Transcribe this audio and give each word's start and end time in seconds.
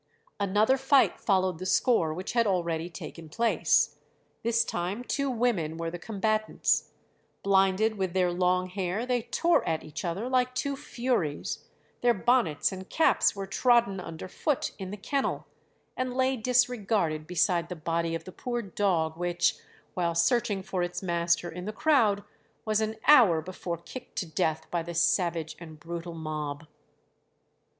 Another 0.39 0.77
fight 0.77 1.19
followed 1.19 1.59
the 1.59 1.65
score 1.67 2.11
which 2.11 2.33
had 2.33 2.47
already 2.47 2.89
taken 2.89 3.29
place; 3.29 3.97
this 4.41 4.65
time 4.65 5.03
two 5.03 5.29
women 5.29 5.77
were 5.77 5.91
the 5.91 5.99
combatants. 5.99 6.89
Blinded 7.43 7.99
with 7.99 8.13
their 8.13 8.31
long 8.31 8.65
hair, 8.67 9.05
they 9.05 9.21
tore 9.21 9.63
at 9.69 9.83
each 9.83 10.03
other 10.03 10.27
like 10.27 10.55
two 10.55 10.75
furies; 10.75 11.67
their 12.01 12.15
bonnets 12.15 12.71
and 12.71 12.89
caps 12.89 13.35
were 13.35 13.45
trodden 13.45 13.99
underfoot 13.99 14.71
in 14.79 14.89
the 14.89 14.97
kennel, 14.97 15.45
and 15.95 16.15
lay 16.15 16.35
disregarded 16.35 17.27
beside 17.27 17.69
the 17.69 17.75
body 17.75 18.15
of 18.15 18.23
the 18.23 18.31
poor 18.31 18.63
dog 18.63 19.15
which, 19.17 19.57
while 19.93 20.15
searching 20.15 20.63
for 20.63 20.81
its 20.81 21.03
master 21.03 21.47
in 21.47 21.65
the 21.65 21.71
crowd, 21.71 22.23
was 22.65 22.81
an 22.81 22.95
hour 23.05 23.39
before 23.39 23.77
kicked 23.77 24.15
to 24.15 24.25
death 24.25 24.65
by 24.71 24.81
the 24.81 24.95
savage 24.95 25.55
and 25.59 25.79
brutal 25.79 26.15
mob. 26.15 26.65